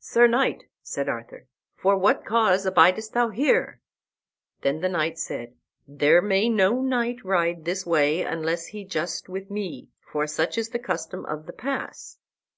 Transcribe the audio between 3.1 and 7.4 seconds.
thou here?" Then the knight said, "There may no knight